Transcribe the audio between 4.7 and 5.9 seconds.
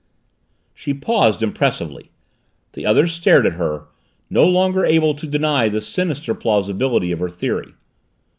able to deny the